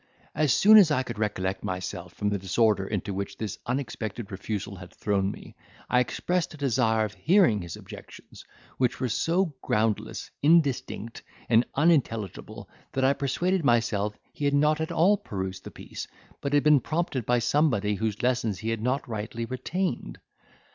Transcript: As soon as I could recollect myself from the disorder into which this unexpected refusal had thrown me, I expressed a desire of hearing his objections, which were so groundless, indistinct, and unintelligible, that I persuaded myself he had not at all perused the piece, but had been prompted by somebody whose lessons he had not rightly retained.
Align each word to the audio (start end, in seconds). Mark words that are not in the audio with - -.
As 0.33 0.51
soon 0.51 0.77
as 0.79 0.89
I 0.89 1.03
could 1.03 1.19
recollect 1.19 1.63
myself 1.63 2.11
from 2.15 2.29
the 2.29 2.39
disorder 2.39 2.87
into 2.87 3.13
which 3.13 3.37
this 3.37 3.59
unexpected 3.67 4.31
refusal 4.31 4.77
had 4.77 4.91
thrown 4.91 5.29
me, 5.29 5.55
I 5.91 5.99
expressed 5.99 6.55
a 6.55 6.57
desire 6.57 7.05
of 7.05 7.13
hearing 7.13 7.61
his 7.61 7.75
objections, 7.75 8.43
which 8.79 8.99
were 8.99 9.09
so 9.09 9.53
groundless, 9.61 10.31
indistinct, 10.41 11.21
and 11.49 11.67
unintelligible, 11.75 12.67
that 12.93 13.03
I 13.03 13.13
persuaded 13.13 13.63
myself 13.63 14.17
he 14.33 14.45
had 14.45 14.55
not 14.55 14.81
at 14.81 14.91
all 14.91 15.17
perused 15.17 15.65
the 15.65 15.69
piece, 15.69 16.07
but 16.41 16.53
had 16.53 16.63
been 16.63 16.79
prompted 16.79 17.23
by 17.27 17.37
somebody 17.37 17.93
whose 17.93 18.23
lessons 18.23 18.57
he 18.57 18.71
had 18.71 18.81
not 18.81 19.07
rightly 19.07 19.45
retained. 19.45 20.17